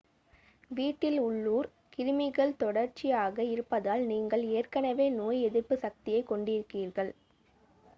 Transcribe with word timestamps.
வீட்டில் 0.71 1.19
உள்ளூர் 1.19 1.67
கிருமிகள் 1.93 2.55
தொடர்ச்சியாக 2.55 3.43
இருப்பதால் 3.45 4.03
நீங்கள் 4.05 4.45
ஏற்கனவே 4.53 5.09
நோய் 5.13 5.39
எதிர்ப்புச் 5.43 5.83
சக்தியைக் 5.83 6.29
கொண்டிருக்கிறீர்கள் 6.31 7.13